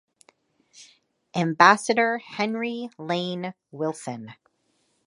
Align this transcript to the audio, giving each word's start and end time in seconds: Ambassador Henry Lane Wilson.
Ambassador 1.35 2.17
Henry 2.17 2.89
Lane 2.97 3.53
Wilson. 3.69 4.33